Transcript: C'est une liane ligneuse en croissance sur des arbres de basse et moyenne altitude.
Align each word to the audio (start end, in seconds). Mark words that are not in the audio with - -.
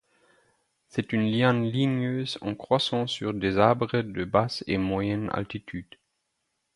C'est 0.87 1.13
une 1.13 1.29
liane 1.31 1.63
ligneuse 1.63 2.39
en 2.41 2.55
croissance 2.55 3.11
sur 3.11 3.35
des 3.35 3.59
arbres 3.59 4.01
de 4.01 4.25
basse 4.25 4.63
et 4.65 4.79
moyenne 4.79 5.29
altitude. 5.31 5.93